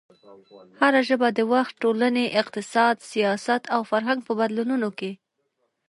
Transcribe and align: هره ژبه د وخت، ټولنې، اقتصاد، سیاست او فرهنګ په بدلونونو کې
هره 0.81 1.01
ژبه 1.09 1.27
د 1.33 1.39
وخت، 1.53 1.73
ټولنې، 1.83 2.25
اقتصاد، 2.41 2.95
سیاست 3.11 3.63
او 3.75 3.81
فرهنګ 3.89 4.19
په 4.27 4.33
بدلونونو 4.39 4.89
کې 4.99 5.11